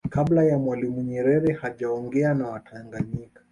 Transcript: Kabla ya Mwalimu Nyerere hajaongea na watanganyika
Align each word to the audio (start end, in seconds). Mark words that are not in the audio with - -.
Kabla 0.09 0.43
ya 0.43 0.57
Mwalimu 0.59 1.01
Nyerere 1.01 1.53
hajaongea 1.53 2.33
na 2.33 2.47
watanganyika 2.47 3.41